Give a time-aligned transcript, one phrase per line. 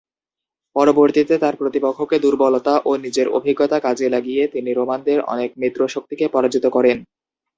[0.75, 6.65] পরবর্তীতে তার প্রতিপক্ষের দূর্বলতা ও নিজের অভিজ্ঞতা কাজে লাগিয়ে তিনি রোমানদের অনেক মিত্র শক্তিকে পরাজিত
[6.67, 6.97] করেন।